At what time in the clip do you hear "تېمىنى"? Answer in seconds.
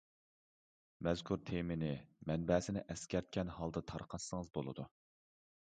1.49-1.91